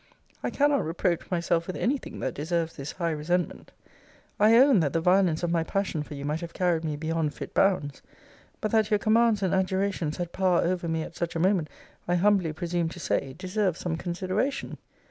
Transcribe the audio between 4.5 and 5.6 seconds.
own that the violence of